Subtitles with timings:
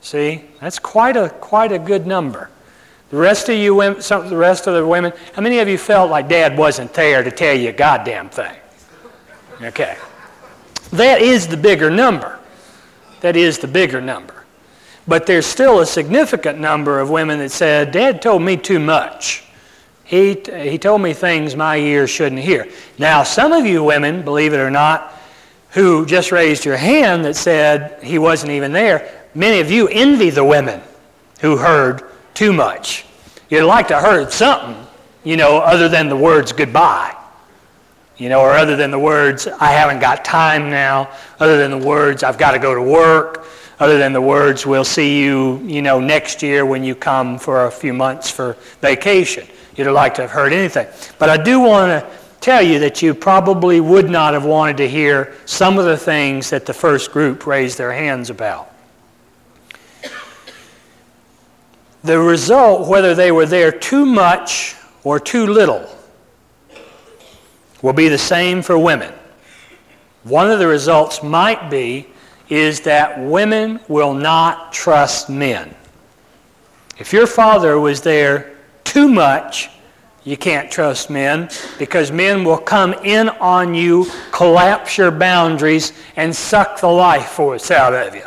[0.00, 2.50] See, that's quite a, quite a good number.
[3.10, 5.78] The rest of you women, some, the rest of the women, how many of you
[5.78, 8.54] felt like dad wasn't there to tell you a goddamn thing?
[9.62, 9.96] Okay.
[10.92, 12.38] That is the bigger number.
[13.20, 14.44] That is the bigger number.
[15.06, 19.44] But there's still a significant number of women that said, Dad told me too much.
[20.04, 22.68] He, he told me things my ears shouldn't hear.
[22.98, 25.14] Now, some of you women, believe it or not,
[25.70, 30.30] who just raised your hand that said he wasn't even there, many of you envy
[30.30, 30.80] the women
[31.40, 32.02] who heard
[32.34, 33.04] too much.
[33.48, 34.76] You'd like to heard something,
[35.22, 37.14] you know, other than the words goodbye.
[38.16, 41.86] You know, or other than the words, I haven't got time now, other than the
[41.86, 43.46] words, I've got to go to work,
[43.78, 47.66] other than the words, we'll see you, you know, next year when you come for
[47.66, 49.46] a few months for vacation.
[49.76, 50.88] You'd liked to have heard anything.
[51.20, 52.10] But I do want to
[52.40, 56.50] tell you that you probably would not have wanted to hear some of the things
[56.50, 58.74] that the first group raised their hands about.
[62.04, 65.88] The result, whether they were there too much or too little,
[67.82, 69.12] will be the same for women.
[70.24, 72.06] One of the results might be
[72.48, 75.74] is that women will not trust men.
[76.98, 79.70] If your father was there too much,
[80.24, 86.34] you can't trust men because men will come in on you, collapse your boundaries, and
[86.34, 88.26] suck the life force out of you.